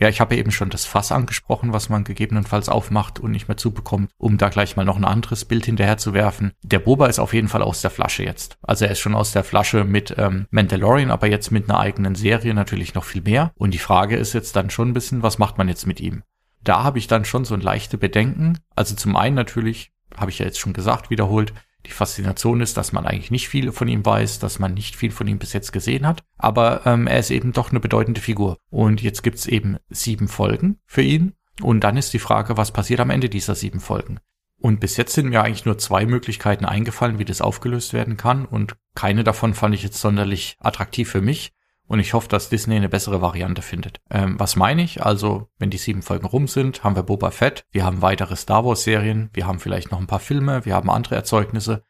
Ja, 0.00 0.08
ich 0.08 0.20
habe 0.20 0.34
eben 0.36 0.50
schon 0.50 0.70
das 0.70 0.86
Fass 0.86 1.12
angesprochen, 1.12 1.74
was 1.74 1.90
man 1.90 2.04
gegebenenfalls 2.04 2.70
aufmacht 2.70 3.20
und 3.20 3.32
nicht 3.32 3.48
mehr 3.48 3.58
zubekommt, 3.58 4.10
um 4.16 4.38
da 4.38 4.48
gleich 4.48 4.74
mal 4.74 4.84
noch 4.86 4.96
ein 4.96 5.04
anderes 5.04 5.44
Bild 5.44 5.66
hinterher 5.66 5.98
zu 5.98 6.14
werfen. 6.14 6.52
Der 6.62 6.78
Boba 6.78 7.06
ist 7.06 7.18
auf 7.18 7.34
jeden 7.34 7.48
Fall 7.48 7.62
aus 7.62 7.82
der 7.82 7.90
Flasche 7.90 8.24
jetzt. 8.24 8.56
Also 8.62 8.86
er 8.86 8.92
ist 8.92 9.00
schon 9.00 9.14
aus 9.14 9.32
der 9.32 9.44
Flasche 9.44 9.84
mit 9.84 10.14
ähm, 10.16 10.46
Mandalorian, 10.50 11.10
aber 11.10 11.26
jetzt 11.26 11.50
mit 11.50 11.68
einer 11.68 11.78
eigenen 11.78 12.14
Serie 12.14 12.54
natürlich 12.54 12.94
noch 12.94 13.04
viel 13.04 13.20
mehr. 13.20 13.52
Und 13.56 13.74
die 13.74 13.78
Frage 13.78 14.16
ist 14.16 14.32
jetzt 14.32 14.56
dann 14.56 14.70
schon 14.70 14.88
ein 14.88 14.94
bisschen, 14.94 15.22
was 15.22 15.38
macht 15.38 15.58
man 15.58 15.68
jetzt 15.68 15.86
mit 15.86 16.00
ihm? 16.00 16.22
Da 16.64 16.82
habe 16.82 16.98
ich 16.98 17.06
dann 17.06 17.26
schon 17.26 17.44
so 17.44 17.54
ein 17.54 17.60
leichte 17.60 17.98
Bedenken. 17.98 18.58
Also 18.74 18.94
zum 18.94 19.16
einen 19.16 19.36
natürlich, 19.36 19.92
habe 20.16 20.30
ich 20.30 20.38
ja 20.38 20.46
jetzt 20.46 20.60
schon 20.60 20.72
gesagt, 20.72 21.10
wiederholt, 21.10 21.52
die 21.86 21.90
Faszination 21.90 22.60
ist, 22.60 22.76
dass 22.76 22.92
man 22.92 23.06
eigentlich 23.06 23.30
nicht 23.30 23.48
viel 23.48 23.72
von 23.72 23.88
ihm 23.88 24.04
weiß, 24.04 24.38
dass 24.38 24.58
man 24.58 24.74
nicht 24.74 24.96
viel 24.96 25.10
von 25.10 25.26
ihm 25.26 25.38
bis 25.38 25.52
jetzt 25.52 25.72
gesehen 25.72 26.06
hat, 26.06 26.22
aber 26.36 26.86
ähm, 26.86 27.06
er 27.06 27.18
ist 27.18 27.30
eben 27.30 27.52
doch 27.52 27.70
eine 27.70 27.80
bedeutende 27.80 28.20
Figur. 28.20 28.58
Und 28.70 29.02
jetzt 29.02 29.22
gibt's 29.22 29.46
eben 29.46 29.78
sieben 29.88 30.28
Folgen 30.28 30.78
für 30.86 31.02
ihn. 31.02 31.34
Und 31.62 31.84
dann 31.84 31.96
ist 31.96 32.12
die 32.12 32.18
Frage, 32.18 32.56
was 32.56 32.72
passiert 32.72 33.00
am 33.00 33.10
Ende 33.10 33.28
dieser 33.28 33.54
sieben 33.54 33.80
Folgen? 33.80 34.20
Und 34.60 34.80
bis 34.80 34.96
jetzt 34.98 35.14
sind 35.14 35.30
mir 35.30 35.42
eigentlich 35.42 35.64
nur 35.64 35.78
zwei 35.78 36.04
Möglichkeiten 36.04 36.66
eingefallen, 36.66 37.18
wie 37.18 37.24
das 37.24 37.40
aufgelöst 37.40 37.94
werden 37.94 38.16
kann. 38.16 38.44
Und 38.44 38.76
keine 38.94 39.24
davon 39.24 39.54
fand 39.54 39.74
ich 39.74 39.82
jetzt 39.82 40.00
sonderlich 40.00 40.56
attraktiv 40.60 41.10
für 41.10 41.22
mich. 41.22 41.52
Und 41.90 41.98
ich 41.98 42.14
hoffe, 42.14 42.28
dass 42.28 42.48
Disney 42.48 42.76
eine 42.76 42.88
bessere 42.88 43.20
Variante 43.20 43.62
findet. 43.62 44.00
Ähm, 44.10 44.38
was 44.38 44.54
meine 44.54 44.80
ich? 44.80 45.04
Also, 45.04 45.48
wenn 45.58 45.70
die 45.70 45.76
sieben 45.76 46.02
Folgen 46.02 46.24
rum 46.24 46.46
sind, 46.46 46.84
haben 46.84 46.94
wir 46.94 47.02
Boba 47.02 47.32
Fett, 47.32 47.64
wir 47.72 47.84
haben 47.84 48.00
weitere 48.00 48.36
Star 48.36 48.64
Wars 48.64 48.84
Serien, 48.84 49.28
wir 49.32 49.48
haben 49.48 49.58
vielleicht 49.58 49.90
noch 49.90 49.98
ein 49.98 50.06
paar 50.06 50.20
Filme, 50.20 50.64
wir 50.64 50.76
haben 50.76 50.88
andere 50.88 51.16
Erzeugnisse. 51.16 51.82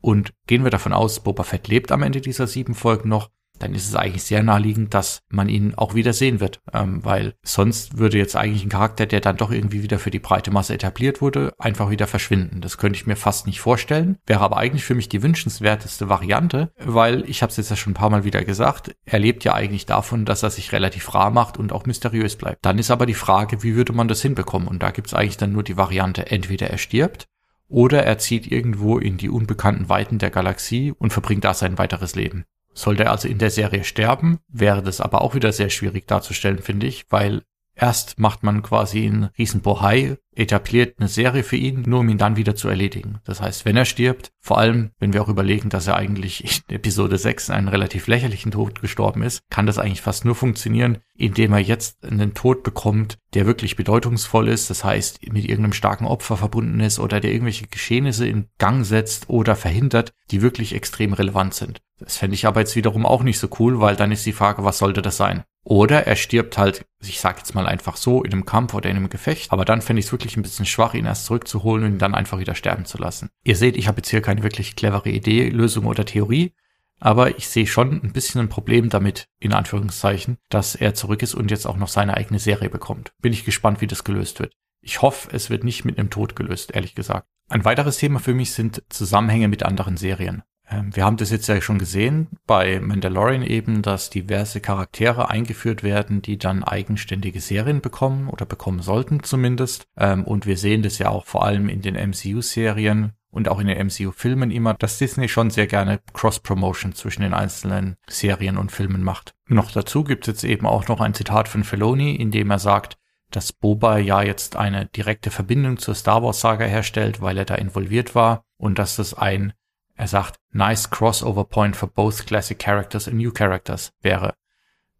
Und 0.00 0.32
gehen 0.46 0.62
wir 0.62 0.70
davon 0.70 0.92
aus, 0.92 1.18
Boba 1.24 1.42
Fett 1.42 1.66
lebt 1.66 1.90
am 1.90 2.04
Ende 2.04 2.20
dieser 2.20 2.46
sieben 2.46 2.76
Folgen 2.76 3.08
noch, 3.08 3.32
dann 3.58 3.74
ist 3.74 3.88
es 3.88 3.94
eigentlich 3.94 4.22
sehr 4.22 4.42
naheliegend, 4.42 4.94
dass 4.94 5.20
man 5.30 5.48
ihn 5.48 5.74
auch 5.74 5.94
wieder 5.94 6.12
sehen 6.12 6.40
wird, 6.40 6.60
ähm, 6.72 7.04
weil 7.04 7.34
sonst 7.42 7.98
würde 7.98 8.18
jetzt 8.18 8.36
eigentlich 8.36 8.64
ein 8.64 8.68
Charakter, 8.68 9.06
der 9.06 9.20
dann 9.20 9.36
doch 9.36 9.50
irgendwie 9.50 9.82
wieder 9.82 9.98
für 9.98 10.10
die 10.10 10.18
breite 10.18 10.50
Masse 10.50 10.74
etabliert 10.74 11.20
wurde, 11.20 11.52
einfach 11.58 11.90
wieder 11.90 12.06
verschwinden. 12.06 12.60
Das 12.60 12.78
könnte 12.78 12.98
ich 12.98 13.06
mir 13.06 13.16
fast 13.16 13.46
nicht 13.46 13.60
vorstellen, 13.60 14.18
wäre 14.26 14.40
aber 14.40 14.56
eigentlich 14.56 14.84
für 14.84 14.94
mich 14.94 15.08
die 15.08 15.22
wünschenswerteste 15.22 16.08
Variante, 16.08 16.70
weil 16.78 17.28
ich 17.28 17.42
habe 17.42 17.50
es 17.50 17.56
jetzt 17.56 17.70
ja 17.70 17.76
schon 17.76 17.92
ein 17.92 17.94
paar 17.94 18.10
Mal 18.10 18.24
wieder 18.24 18.44
gesagt, 18.44 18.94
er 19.04 19.18
lebt 19.18 19.44
ja 19.44 19.54
eigentlich 19.54 19.86
davon, 19.86 20.24
dass 20.24 20.42
er 20.42 20.50
sich 20.50 20.72
relativ 20.72 21.14
rar 21.14 21.30
macht 21.30 21.58
und 21.58 21.72
auch 21.72 21.86
mysteriös 21.86 22.36
bleibt. 22.36 22.64
Dann 22.64 22.78
ist 22.78 22.90
aber 22.90 23.06
die 23.06 23.14
Frage, 23.14 23.62
wie 23.62 23.74
würde 23.74 23.92
man 23.92 24.08
das 24.08 24.22
hinbekommen? 24.22 24.68
Und 24.68 24.82
da 24.82 24.90
gibt 24.90 25.08
es 25.08 25.14
eigentlich 25.14 25.36
dann 25.36 25.52
nur 25.52 25.62
die 25.62 25.76
Variante, 25.76 26.30
entweder 26.30 26.68
er 26.68 26.78
stirbt 26.78 27.26
oder 27.68 28.02
er 28.04 28.18
zieht 28.18 28.50
irgendwo 28.50 28.98
in 28.98 29.18
die 29.18 29.28
unbekannten 29.28 29.88
Weiten 29.88 30.18
der 30.18 30.30
Galaxie 30.30 30.92
und 30.92 31.12
verbringt 31.12 31.44
da 31.44 31.54
sein 31.54 31.78
weiteres 31.78 32.14
Leben. 32.14 32.44
Sollte 32.78 33.04
er 33.04 33.10
also 33.10 33.26
in 33.26 33.38
der 33.38 33.50
Serie 33.50 33.82
sterben, 33.82 34.38
wäre 34.46 34.84
das 34.84 35.00
aber 35.00 35.22
auch 35.22 35.34
wieder 35.34 35.52
sehr 35.52 35.68
schwierig 35.68 36.06
darzustellen, 36.06 36.58
finde 36.62 36.86
ich, 36.86 37.06
weil 37.10 37.42
Erst 37.80 38.18
macht 38.18 38.42
man 38.42 38.62
quasi 38.62 39.06
einen 39.06 39.30
Riesenbohai, 39.38 40.16
etabliert 40.34 40.96
eine 40.98 41.06
Serie 41.06 41.44
für 41.44 41.54
ihn, 41.54 41.82
nur 41.86 42.00
um 42.00 42.08
ihn 42.08 42.18
dann 42.18 42.36
wieder 42.36 42.56
zu 42.56 42.68
erledigen. 42.68 43.20
Das 43.24 43.40
heißt, 43.40 43.64
wenn 43.64 43.76
er 43.76 43.84
stirbt, 43.84 44.32
vor 44.40 44.58
allem 44.58 44.90
wenn 44.98 45.12
wir 45.12 45.22
auch 45.22 45.28
überlegen, 45.28 45.68
dass 45.68 45.86
er 45.86 45.94
eigentlich 45.94 46.42
in 46.68 46.74
Episode 46.74 47.18
6 47.18 47.50
einen 47.50 47.68
relativ 47.68 48.08
lächerlichen 48.08 48.50
Tod 48.50 48.80
gestorben 48.80 49.22
ist, 49.22 49.42
kann 49.48 49.66
das 49.66 49.78
eigentlich 49.78 50.02
fast 50.02 50.24
nur 50.24 50.34
funktionieren, 50.34 50.98
indem 51.14 51.52
er 51.52 51.60
jetzt 51.60 52.04
einen 52.04 52.34
Tod 52.34 52.64
bekommt, 52.64 53.16
der 53.34 53.46
wirklich 53.46 53.76
bedeutungsvoll 53.76 54.48
ist, 54.48 54.70
das 54.70 54.82
heißt, 54.82 55.24
mit 55.32 55.44
irgendeinem 55.44 55.72
starken 55.72 56.06
Opfer 56.06 56.36
verbunden 56.36 56.80
ist 56.80 56.98
oder 56.98 57.20
der 57.20 57.30
irgendwelche 57.30 57.68
Geschehnisse 57.68 58.26
in 58.26 58.48
Gang 58.58 58.84
setzt 58.84 59.28
oder 59.28 59.54
verhindert, 59.54 60.12
die 60.32 60.42
wirklich 60.42 60.74
extrem 60.74 61.12
relevant 61.12 61.54
sind. 61.54 61.80
Das 61.98 62.16
fände 62.16 62.34
ich 62.34 62.46
aber 62.46 62.60
jetzt 62.60 62.76
wiederum 62.76 63.06
auch 63.06 63.22
nicht 63.22 63.38
so 63.38 63.48
cool, 63.58 63.80
weil 63.80 63.96
dann 63.96 64.12
ist 64.12 64.24
die 64.24 64.32
Frage, 64.32 64.64
was 64.64 64.78
sollte 64.78 65.02
das 65.02 65.16
sein? 65.16 65.44
Oder 65.64 66.06
er 66.06 66.16
stirbt 66.16 66.56
halt, 66.56 66.86
ich 67.02 67.20
sag 67.20 67.38
jetzt 67.38 67.54
mal 67.54 67.66
einfach 67.66 67.96
so, 67.96 68.22
in 68.22 68.32
einem 68.32 68.46
Kampf 68.46 68.72
oder 68.72 68.88
in 68.88 68.96
einem 68.96 69.10
Gefecht. 69.10 69.52
Aber 69.52 69.64
dann 69.64 69.82
fände 69.82 70.00
ich 70.00 70.06
es 70.06 70.12
wirklich 70.12 70.36
ein 70.36 70.42
bisschen 70.42 70.64
schwach, 70.64 70.94
ihn 70.94 71.06
erst 71.06 71.26
zurückzuholen 71.26 71.84
und 71.84 71.92
ihn 71.92 71.98
dann 71.98 72.14
einfach 72.14 72.38
wieder 72.38 72.54
sterben 72.54 72.84
zu 72.84 72.98
lassen. 72.98 73.30
Ihr 73.44 73.56
seht, 73.56 73.76
ich 73.76 73.88
habe 73.88 73.98
jetzt 73.98 74.08
hier 74.08 74.22
keine 74.22 74.42
wirklich 74.42 74.76
clevere 74.76 75.10
Idee, 75.10 75.48
Lösung 75.48 75.86
oder 75.86 76.04
Theorie. 76.04 76.54
Aber 77.00 77.36
ich 77.36 77.48
sehe 77.48 77.66
schon 77.66 78.00
ein 78.02 78.12
bisschen 78.12 78.40
ein 78.40 78.48
Problem 78.48 78.88
damit, 78.88 79.28
in 79.38 79.52
Anführungszeichen, 79.52 80.38
dass 80.48 80.74
er 80.74 80.94
zurück 80.94 81.22
ist 81.22 81.34
und 81.34 81.50
jetzt 81.50 81.66
auch 81.66 81.76
noch 81.76 81.88
seine 81.88 82.16
eigene 82.16 82.38
Serie 82.40 82.70
bekommt. 82.70 83.12
Bin 83.20 83.32
ich 83.32 83.44
gespannt, 83.44 83.80
wie 83.80 83.86
das 83.86 84.04
gelöst 84.04 84.40
wird. 84.40 84.54
Ich 84.80 85.02
hoffe, 85.02 85.28
es 85.32 85.50
wird 85.50 85.64
nicht 85.64 85.84
mit 85.84 85.98
einem 85.98 86.10
Tod 86.10 86.34
gelöst, 86.34 86.74
ehrlich 86.74 86.94
gesagt. 86.94 87.26
Ein 87.48 87.64
weiteres 87.64 87.98
Thema 87.98 88.20
für 88.20 88.34
mich 88.34 88.52
sind 88.52 88.82
Zusammenhänge 88.88 89.48
mit 89.48 89.62
anderen 89.62 89.96
Serien. 89.96 90.42
Ähm, 90.70 90.94
wir 90.94 91.04
haben 91.04 91.16
das 91.16 91.30
jetzt 91.30 91.48
ja 91.48 91.60
schon 91.60 91.78
gesehen 91.78 92.28
bei 92.46 92.80
Mandalorian 92.80 93.42
eben, 93.42 93.82
dass 93.82 94.10
diverse 94.10 94.60
Charaktere 94.60 95.30
eingeführt 95.30 95.82
werden, 95.82 96.22
die 96.22 96.38
dann 96.38 96.64
eigenständige 96.64 97.40
Serien 97.40 97.80
bekommen 97.80 98.28
oder 98.28 98.46
bekommen 98.46 98.80
sollten 98.80 99.22
zumindest. 99.22 99.86
Ähm, 99.96 100.24
und 100.24 100.46
wir 100.46 100.56
sehen 100.56 100.82
das 100.82 100.98
ja 100.98 101.08
auch 101.08 101.26
vor 101.26 101.44
allem 101.44 101.68
in 101.68 101.82
den 101.82 101.94
MCU-Serien 101.94 103.12
und 103.30 103.48
auch 103.48 103.60
in 103.60 103.66
den 103.66 103.86
MCU-Filmen 103.86 104.50
immer, 104.50 104.74
dass 104.74 104.98
Disney 104.98 105.28
schon 105.28 105.50
sehr 105.50 105.66
gerne 105.66 106.00
Cross-Promotion 106.12 106.94
zwischen 106.94 107.22
den 107.22 107.34
einzelnen 107.34 107.96
Serien 108.08 108.56
und 108.56 108.72
Filmen 108.72 109.02
macht. 109.02 109.34
Noch 109.46 109.70
dazu 109.70 110.04
gibt 110.04 110.26
es 110.26 110.34
jetzt 110.34 110.44
eben 110.44 110.66
auch 110.66 110.88
noch 110.88 111.00
ein 111.00 111.14
Zitat 111.14 111.48
von 111.48 111.64
Filoni, 111.64 112.16
in 112.16 112.30
dem 112.30 112.50
er 112.50 112.58
sagt, 112.58 112.96
dass 113.30 113.52
Boba 113.52 113.98
ja 113.98 114.22
jetzt 114.22 114.56
eine 114.56 114.86
direkte 114.86 115.30
Verbindung 115.30 115.78
zur 115.78 115.94
Star 115.94 116.22
Wars 116.22 116.40
Saga 116.40 116.64
herstellt, 116.64 117.20
weil 117.20 117.36
er 117.36 117.44
da 117.44 117.56
involviert 117.56 118.14
war 118.14 118.42
und 118.56 118.78
dass 118.78 118.96
das 118.96 119.14
ein, 119.14 119.52
er 119.98 120.06
sagt, 120.06 120.38
nice 120.52 120.90
crossover 120.90 121.44
point 121.44 121.74
for 121.74 121.88
both 121.88 122.24
classic 122.24 122.60
characters 122.60 123.08
and 123.08 123.16
new 123.16 123.32
characters 123.32 123.92
wäre. 124.00 124.34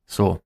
So, 0.06 0.40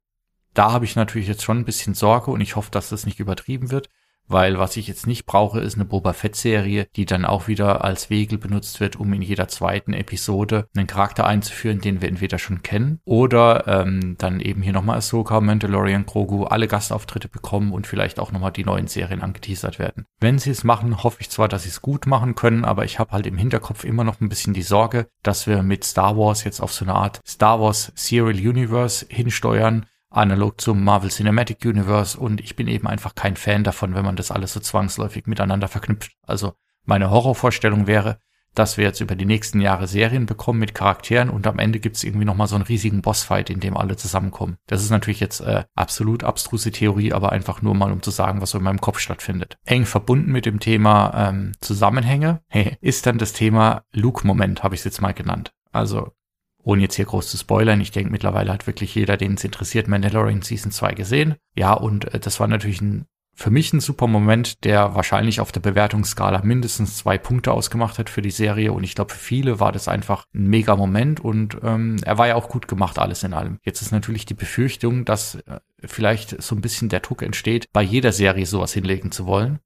da 0.53 0.73
habe 0.73 0.85
ich 0.85 0.95
natürlich 0.95 1.27
jetzt 1.27 1.43
schon 1.43 1.59
ein 1.59 1.65
bisschen 1.65 1.95
Sorge 1.95 2.31
und 2.31 2.43
ich 2.43 2.55
hoffe, 2.55 2.71
dass 2.71 2.91
das 2.91 3.07
nicht 3.07 3.19
übertrieben 3.19 3.71
wird, 3.71 3.89
weil 4.29 4.59
was 4.59 4.77
ich 4.77 4.89
jetzt 4.89 5.07
nicht 5.07 5.27
brauche, 5.27 5.61
ist 5.61 5.75
eine 5.75 5.85
Boba 5.85 6.13
Fett-Serie, 6.13 6.87
die 6.97 7.05
dann 7.05 7.25
auch 7.25 7.49
wieder 7.49 7.85
als 7.85 8.11
Wegel 8.11 8.39
benutzt 8.39 8.81
wird, 8.81 8.97
um 8.97 9.13
in 9.13 9.23
jeder 9.23 9.49
zweiten 9.49 9.93
Episode 9.93 10.67
einen 10.77 10.87
Charakter 10.87 11.27
einzuführen, 11.27 11.81
den 11.81 12.01
wir 12.01 12.09
entweder 12.09 12.39
schon 12.39 12.63
kennen 12.63 13.01
oder 13.05 13.67
ähm, 13.67 14.17
dann 14.19 14.41
eben 14.41 14.63
hier 14.63 14.73
nochmal 14.73 14.99
Ahsoka, 14.99 15.41
Mandalorian, 15.41 16.07
Grogu, 16.07 16.45
alle 16.45 16.69
Gastauftritte 16.69 17.29
bekommen 17.29 17.73
und 17.73 17.87
vielleicht 17.87 18.19
auch 18.19 18.33
nochmal 18.33 18.53
die 18.53 18.65
neuen 18.65 18.87
Serien 18.87 19.23
angeteasert 19.23 19.79
werden. 19.79 20.05
Wenn 20.21 20.39
sie 20.39 20.51
es 20.51 20.65
machen, 20.65 21.03
hoffe 21.03 21.19
ich 21.21 21.31
zwar, 21.31 21.49
dass 21.49 21.65
sie 21.65 21.69
es 21.69 21.83
gut 21.83 22.07
machen 22.07 22.35
können, 22.35 22.65
aber 22.65 22.85
ich 22.85 22.99
habe 22.99 23.13
halt 23.13 23.27
im 23.27 23.37
Hinterkopf 23.37 23.85
immer 23.85 24.05
noch 24.05 24.21
ein 24.21 24.29
bisschen 24.29 24.55
die 24.55 24.63
Sorge, 24.63 25.07
dass 25.23 25.47
wir 25.47 25.63
mit 25.63 25.85
Star 25.85 26.17
Wars 26.17 26.45
jetzt 26.45 26.61
auf 26.61 26.73
so 26.73 26.85
eine 26.85 26.95
Art 26.95 27.21
Star 27.27 27.61
Wars 27.61 27.93
Serial 27.95 28.37
Universe 28.37 29.07
hinsteuern, 29.09 29.87
analog 30.13 30.61
zum 30.61 30.83
Marvel 30.85 31.11
Cinematic 31.11 31.65
Universe 31.65 32.19
und 32.19 32.41
ich 32.41 32.57
bin 32.57 32.69
eben 32.69 32.87
einfach 32.87 33.15
kein 33.15 33.37
Fan 33.37 33.65
davon, 33.65 33.95
wenn 33.95 34.05
man 34.05 34.17
das 34.17 34.31
alles 34.31 34.53
so 34.53 34.61
zwangsläufig 34.61 35.27
miteinander 35.27 35.69
verknüpft. 35.69 36.13
Also 36.27 36.53
meine 36.85 37.11
Horrorvorstellung 37.11 37.87
wäre, 37.87 38.19
dass 38.55 38.77
wir 38.77 38.85
jetzt 38.85 39.01
über 39.01 39.15
die 39.15 39.25
nächsten 39.25 39.61
Jahre 39.61 39.87
Serien 39.87 40.27
bekommen 40.27 40.59
mit 40.59 40.75
Charakteren 40.75 41.31
und 41.31 41.47
am 41.47 41.59
Ende 41.59 41.81
gibt's 41.81 42.05
irgendwie 42.05 42.25
nochmal 42.25 42.47
so 42.47 42.55
einen 42.55 42.65
riesigen 42.65 43.01
Bossfight, 43.01 43.51
in 43.51 43.61
dem 43.61 43.77
alle 43.77 43.97
zusammenkommen. 43.97 44.57
Das 44.67 44.83
ist 44.83 44.91
natürlich 44.91 45.21
jetzt 45.21 45.41
äh, 45.41 45.65
absolut 45.75 46.25
abstruse 46.25 46.71
Theorie, 46.71 47.13
aber 47.13 47.33
einfach 47.33 47.63
nur 47.63 47.75
mal, 47.75 47.93
um 47.93 48.03
zu 48.03 48.11
sagen, 48.11 48.41
was 48.41 48.51
so 48.51 48.59
in 48.59 48.65
meinem 48.65 48.81
Kopf 48.81 48.99
stattfindet. 48.99 49.57
Eng 49.65 49.87
verbunden 49.87 50.31
mit 50.33 50.47
dem 50.47 50.61
Thema 50.61 51.29
ähm, 51.29 51.53
Zusammenhänge 51.61 52.41
ist 52.81 53.07
dann 53.07 53.19
das 53.19 53.33
Thema 53.33 53.85
Luke-Moment, 53.93 54.63
habe 54.63 54.75
ich 54.75 54.85
jetzt 54.85 55.01
mal 55.01 55.15
genannt. 55.15 55.53
Also 55.73 56.13
ohne 56.63 56.83
jetzt 56.83 56.95
hier 56.95 57.05
groß 57.05 57.29
zu 57.29 57.37
spoilern, 57.37 57.81
ich 57.81 57.91
denke 57.91 58.11
mittlerweile 58.11 58.53
hat 58.53 58.67
wirklich 58.67 58.95
jeder, 58.95 59.17
den 59.17 59.35
es 59.35 59.45
interessiert, 59.45 59.89
Mandalorian 59.89 60.43
Season 60.43 60.71
2 60.71 60.95
gesehen. 60.95 61.35
Ja, 61.57 61.73
und 61.73 62.13
äh, 62.15 62.21
das 62.21 62.41
war 62.41 62.47
natürlich 62.47 62.81
ein, 62.81 63.07
für 63.35 63.51
mich 63.51 63.73
ein 63.73 63.81
super 63.81 64.07
Moment, 64.07 64.65
der 64.65 64.95
wahrscheinlich 64.95 65.41
auf 65.41 65.53
der 65.53 65.61
Bewertungsskala 65.61 66.43
mindestens 66.45 66.99
zwei 66.99 67.19
Punkte 67.19 67.53
ausgemacht 67.53 67.99
hat 67.99 68.11
für 68.11 68.23
die 68.23 68.31
Serie. 68.31 68.73
Und 68.73 68.85
ich 68.85 68.95
glaube, 68.95 69.13
für 69.13 69.19
viele 69.19 69.59
war 69.59 69.73
das 69.73 69.89
einfach 69.89 70.27
ein 70.35 70.49
mega 70.49 70.77
Moment 70.77 71.21
und 71.21 71.57
ähm, 71.63 71.97
er 72.05 72.19
war 72.19 72.29
ja 72.29 72.35
auch 72.37 72.49
gut 72.49 72.69
gemacht, 72.69 72.99
alles 72.99 73.23
in 73.23 73.35
allem. 73.35 73.59
Jetzt 73.65 73.83
ist 73.83 73.91
natürlich 73.91 74.27
die 74.27 74.35
Befürchtung, 74.35 75.05
dass 75.05 75.37
äh, 75.37 75.61
vielleicht 75.85 76.41
so 76.43 76.55
ein 76.55 76.61
bisschen 76.61 76.89
der 76.89 77.01
Druck 77.01 77.23
entsteht, 77.23 77.73
bei 77.73 77.83
jeder 77.83 78.13
Serie 78.13 78.47
sowas 78.47 78.73
hinlegen 78.73 79.11
zu 79.11 79.27
wollen. 79.27 79.59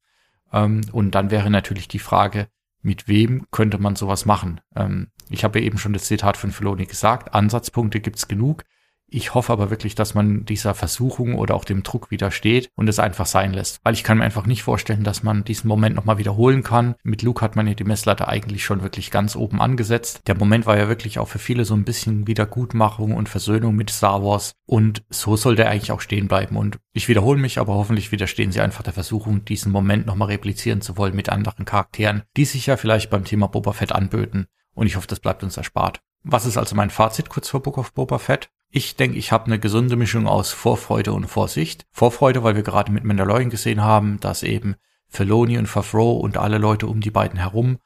Ähm, 0.53 0.83
und 0.93 1.15
dann 1.15 1.31
wäre 1.31 1.51
natürlich 1.51 1.89
die 1.89 1.99
Frage, 1.99 2.49
mit 2.83 3.09
wem 3.09 3.47
könnte 3.51 3.79
man 3.79 3.97
sowas 3.97 4.27
machen? 4.27 4.61
Ähm, 4.77 5.09
ich 5.31 5.45
habe 5.45 5.61
eben 5.61 5.79
schon 5.79 5.93
das 5.93 6.05
Zitat 6.05 6.37
von 6.37 6.53
Filoni 6.53 6.87
gesagt, 6.87 7.35
Ansatzpunkte 7.35 8.01
gibt's 8.01 8.29
genug. 8.29 8.65
Ich 9.09 9.35
hoffe 9.35 9.53
aber 9.53 9.71
wirklich, 9.71 9.95
dass 9.95 10.15
man 10.15 10.45
dieser 10.45 10.75
Versuchung 10.75 11.37
oder 11.37 11.55
auch 11.55 11.65
dem 11.65 11.85
Druck 11.85 12.11
widersteht 12.11 12.71
und 12.75 12.89
es 12.89 12.99
einfach 12.99 13.27
sein 13.27 13.53
lässt. 13.53 13.79
Weil 13.85 13.95
ich 13.95 14.03
kann 14.03 14.19
mir 14.19 14.25
einfach 14.25 14.47
nicht 14.47 14.65
vorstellen, 14.65 15.05
dass 15.05 15.23
man 15.23 15.45
diesen 15.45 15.69
Moment 15.69 15.95
nochmal 15.95 16.19
wiederholen 16.19 16.65
kann. 16.65 16.97
Mit 17.05 17.23
Luke 17.23 17.41
hat 17.41 17.55
man 17.55 17.69
ja 17.69 17.75
die 17.75 17.85
Messlatte 17.85 18.27
eigentlich 18.27 18.65
schon 18.65 18.83
wirklich 18.83 19.13
ganz 19.13 19.37
oben 19.37 19.61
angesetzt. 19.61 20.23
Der 20.27 20.37
Moment 20.37 20.67
war 20.67 20.77
ja 20.77 20.89
wirklich 20.89 21.21
auch 21.21 21.29
für 21.29 21.39
viele 21.39 21.65
so 21.65 21.75
ein 21.75 21.85
bisschen 21.85 22.27
Wiedergutmachung 22.27 23.15
und 23.15 23.29
Versöhnung 23.29 23.77
mit 23.77 23.91
Star 23.91 24.25
Wars. 24.25 24.55
Und 24.67 25.05
so 25.09 25.37
soll 25.37 25.55
der 25.55 25.71
eigentlich 25.71 25.93
auch 25.93 26.01
stehen 26.01 26.27
bleiben. 26.27 26.57
Und 26.57 26.79
ich 26.93 27.07
wiederhole 27.07 27.39
mich, 27.39 27.61
aber 27.61 27.75
hoffentlich 27.75 28.11
widerstehen 28.11 28.51
sie 28.51 28.61
einfach 28.61 28.83
der 28.83 28.93
Versuchung, 28.93 29.45
diesen 29.45 29.71
Moment 29.71 30.07
nochmal 30.07 30.29
replizieren 30.29 30.81
zu 30.81 30.97
wollen 30.97 31.15
mit 31.15 31.29
anderen 31.29 31.65
Charakteren, 31.65 32.25
die 32.37 32.45
sich 32.45 32.67
ja 32.67 32.77
vielleicht 32.77 33.09
beim 33.09 33.25
Thema 33.25 33.47
Boba 33.47 33.73
Fett 33.73 33.93
anböten. 33.93 34.49
Und 34.77 34.87
ich 34.87 34.95
hoffe, 34.95 35.09
das 35.09 35.19
bleibt 35.19 35.43
uns 35.43 35.57
erspart. 35.57 36.01
Was 36.23 36.47
ist 36.47 36.57
also 36.57 36.77
mein 36.77 36.91
Fazit 36.91 37.29
kurz 37.29 37.49
vor 37.49 37.63
Book 37.63 37.79
of 37.79 37.93
Boba 37.93 38.19
Fett? 38.19 38.51
Ich 38.71 38.95
denke, 38.95 39.19
ich 39.19 39.33
habe 39.33 39.47
eine 39.47 39.59
gesunde 39.59 39.97
Mischung 39.97 40.29
aus 40.29 40.53
Vorfreude 40.53 41.13
und 41.13 41.27
Vorsicht. 41.27 41.87
Vorfreude, 41.91 42.45
weil 42.45 42.55
wir 42.55 42.63
gerade 42.63 42.93
mit 42.93 43.03
Mandalorian 43.03 43.51
gesehen 43.51 43.83
haben, 43.83 44.21
dass 44.21 44.45
eben 44.45 44.77
Filoni 45.09 45.59
und 45.59 45.67
Favreau 45.67 46.17
und 46.19 46.37
alle 46.37 46.59
Leute 46.59 46.87
um 46.87 47.01
die 47.01 47.11
beiden 47.11 47.39
herum 47.39 47.79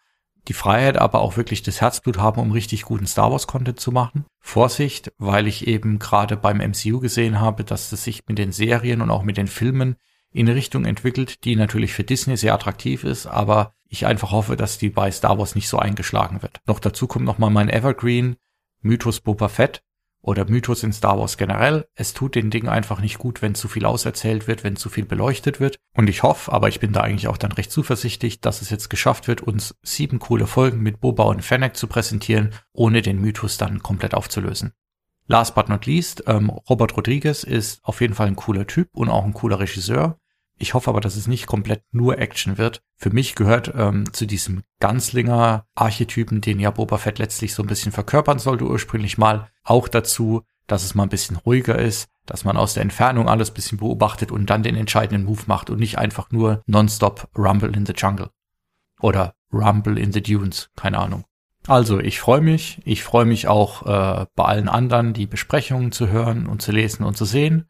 die 0.49 0.55
Freiheit, 0.55 0.97
aber 0.97 1.21
auch 1.21 1.37
wirklich 1.37 1.63
das 1.63 1.81
Herzblut 1.81 2.19
haben, 2.19 2.41
um 2.41 2.51
richtig 2.51 2.83
guten 2.83 3.07
Star 3.07 3.31
Wars 3.31 3.47
Content 3.47 3.79
zu 3.79 3.93
machen. 3.93 4.25
Vorsicht, 4.41 5.13
weil 5.19 5.47
ich 5.47 5.67
eben 5.67 5.99
gerade 5.99 6.37
beim 6.37 6.59
MCU 6.59 6.99
gesehen 6.99 7.41
habe, 7.41 7.63
dass 7.63 7.93
es 7.93 8.05
sich 8.05 8.27
mit 8.27 8.39
den 8.39 8.53
Serien 8.53 9.03
und 9.03 9.11
auch 9.11 9.23
mit 9.23 9.37
den 9.37 9.47
Filmen 9.47 9.97
in 10.33 10.49
Richtung 10.49 10.85
entwickelt, 10.85 11.45
die 11.45 11.57
natürlich 11.57 11.93
für 11.93 12.05
Disney 12.05 12.37
sehr 12.37 12.55
attraktiv 12.55 13.05
ist, 13.05 13.27
aber 13.27 13.75
ich 13.91 14.07
einfach 14.07 14.31
hoffe, 14.31 14.57
dass 14.57 14.79
die 14.79 14.89
bei 14.89 15.11
Star 15.11 15.39
Wars 15.39 15.57
nicht 15.57 15.69
so 15.69 15.79
eingeschlagen 15.79 16.43
wird. 16.43 16.61
Noch 16.65 16.79
dazu 16.79 17.09
kommt 17.09 17.25
nochmal 17.25 17.51
mein 17.51 17.69
Evergreen, 17.69 18.37
Mythos 18.81 19.21
Boba 19.21 19.49
Fett 19.49 19.83
oder 20.23 20.49
Mythos 20.49 20.85
in 20.85 20.93
Star 20.93 21.19
Wars 21.19 21.37
generell. 21.37 21.89
Es 21.95 22.15
tut 22.15 22.37
den 22.37 22.51
Dingen 22.51 22.69
einfach 22.69 23.01
nicht 23.01 23.19
gut, 23.19 23.43
wenn 23.43 23.57
zu 23.57 23.67
viel 23.67 23.85
auserzählt 23.85 24.47
wird, 24.47 24.63
wenn 24.63 24.77
zu 24.77 24.91
viel 24.91 25.05
beleuchtet 25.05 25.59
wird. 25.59 25.77
Und 25.95 26.09
ich 26.09 26.23
hoffe, 26.23 26.53
aber 26.53 26.69
ich 26.69 26.79
bin 26.79 26.93
da 26.93 27.01
eigentlich 27.01 27.27
auch 27.27 27.37
dann 27.37 27.51
recht 27.51 27.73
zuversichtlich, 27.73 28.41
dass 28.41 28.63
es 28.63 28.71
jetzt 28.71 28.91
geschafft 28.91 29.27
wird, 29.27 29.41
uns 29.41 29.75
sieben 29.83 30.21
coole 30.21 30.47
Folgen 30.47 30.81
mit 30.81 31.01
Boba 31.01 31.25
und 31.25 31.43
Fennec 31.43 31.77
zu 31.77 31.89
präsentieren, 31.89 32.55
ohne 32.73 33.03
den 33.03 33.21
Mythos 33.21 33.59
dann 33.59 33.83
komplett 33.83 34.15
aufzulösen. 34.15 34.73
Last 35.27 35.57
but 35.57 35.69
not 35.69 35.87
least, 35.87 36.25
ähm, 36.29 36.49
Robert 36.51 36.97
Rodriguez 36.97 37.43
ist 37.43 37.85
auf 37.85 38.01
jeden 38.01 38.15
Fall 38.15 38.29
ein 38.29 38.37
cooler 38.37 38.67
Typ 38.69 38.89
und 38.93 39.09
auch 39.09 39.25
ein 39.25 39.35
cooler 39.35 39.59
Regisseur. 39.59 40.19
Ich 40.59 40.75
hoffe 40.75 40.91
aber, 40.91 41.01
dass 41.01 41.17
es 41.17 41.27
nicht 41.27 41.47
komplett 41.47 41.83
nur 41.91 42.19
Action 42.19 42.57
wird. 42.57 42.83
Für 43.03 43.09
mich 43.09 43.35
gehört 43.35 43.73
ähm, 43.75 44.13
zu 44.13 44.27
diesem 44.27 44.63
Ganzlinger-Archetypen, 44.81 46.43
den 46.43 46.61
ja 46.61 46.71
Boba 46.71 46.99
Fett 46.99 47.19
letztlich 47.19 47.55
so 47.55 47.63
ein 47.63 47.67
bisschen 47.67 47.93
verkörpern 47.93 48.39
sollte 48.39 48.65
ursprünglich 48.65 49.17
mal, 49.17 49.49
auch 49.65 49.89
dazu, 49.89 50.43
dass 50.67 50.85
es 50.85 50.95
mal 50.95 51.05
ein 51.05 51.09
bisschen 51.09 51.37
ruhiger 51.37 51.79
ist, 51.79 52.11
dass 52.27 52.45
man 52.45 52.59
aus 52.59 52.75
der 52.75 52.83
Entfernung 52.83 53.27
alles 53.27 53.53
bisschen 53.53 53.79
beobachtet 53.79 54.31
und 54.31 54.51
dann 54.51 54.63
den 54.63 54.77
entscheidenden 54.77 55.25
Move 55.25 55.45
macht 55.47 55.71
und 55.71 55.81
nicht 55.81 55.97
einfach 55.97 56.31
nur 56.31 56.63
nonstop 56.67 57.31
Rumble 57.39 57.75
in 57.75 57.87
the 57.87 57.95
Jungle. 57.97 58.29
Oder 59.01 59.33
Rumble 59.51 59.99
in 59.99 60.13
the 60.13 60.23
Dunes, 60.23 60.69
keine 60.77 60.99
Ahnung. 60.99 61.25
Also, 61.67 62.01
ich 62.01 62.21
freue 62.21 62.43
mich. 62.43 62.83
Ich 62.85 63.03
freue 63.03 63.25
mich 63.25 63.49
auch 63.49 63.87
äh, 63.87 64.27
bei 64.35 64.45
allen 64.45 64.69
anderen, 64.69 65.15
die 65.15 65.27
Besprechungen 65.27 65.91
zu 65.91 66.09
hören 66.09 66.47
und 66.47 66.61
zu 66.61 66.71
lesen 66.71 67.05
und 67.05 67.17
zu 67.17 67.25
sehen. 67.25 67.67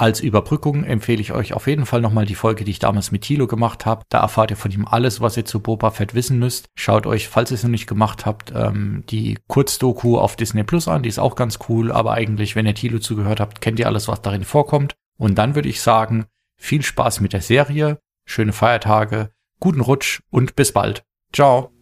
Als 0.00 0.20
Überbrückung 0.20 0.84
empfehle 0.84 1.20
ich 1.20 1.32
euch 1.32 1.52
auf 1.52 1.66
jeden 1.66 1.84
Fall 1.84 2.00
nochmal 2.00 2.24
die 2.24 2.34
Folge, 2.34 2.64
die 2.64 2.70
ich 2.70 2.78
damals 2.78 3.12
mit 3.12 3.20
Thilo 3.20 3.46
gemacht 3.46 3.84
habe. 3.84 4.02
Da 4.08 4.20
erfahrt 4.20 4.50
ihr 4.50 4.56
von 4.56 4.70
ihm 4.70 4.86
alles, 4.86 5.20
was 5.20 5.36
ihr 5.36 5.44
zu 5.44 5.60
Boba 5.60 5.90
Fett 5.90 6.14
wissen 6.14 6.38
müsst. 6.38 6.70
Schaut 6.74 7.06
euch, 7.06 7.28
falls 7.28 7.50
ihr 7.50 7.56
es 7.56 7.64
noch 7.64 7.70
nicht 7.70 7.86
gemacht 7.86 8.24
habt, 8.24 8.50
ähm, 8.56 9.04
die 9.10 9.36
Kurzdoku 9.46 10.16
auf 10.16 10.36
Disney 10.36 10.64
Plus 10.64 10.88
an. 10.88 11.02
Die 11.02 11.10
ist 11.10 11.18
auch 11.18 11.34
ganz 11.36 11.58
cool, 11.68 11.92
aber 11.92 12.12
eigentlich, 12.12 12.56
wenn 12.56 12.64
ihr 12.64 12.74
Thilo 12.74 12.98
zugehört 12.98 13.40
habt, 13.40 13.60
kennt 13.60 13.78
ihr 13.78 13.88
alles, 13.88 14.08
was 14.08 14.22
darin 14.22 14.44
vorkommt. 14.44 14.94
Und 15.18 15.36
dann 15.36 15.54
würde 15.54 15.68
ich 15.68 15.82
sagen, 15.82 16.24
viel 16.56 16.80
Spaß 16.80 17.20
mit 17.20 17.34
der 17.34 17.42
Serie, 17.42 17.98
schöne 18.24 18.54
Feiertage, 18.54 19.32
guten 19.60 19.82
Rutsch 19.82 20.22
und 20.30 20.56
bis 20.56 20.72
bald. 20.72 21.02
Ciao. 21.30 21.72